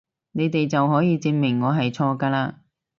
[0.31, 2.55] 你哋就可以證明我係錯㗎嘞！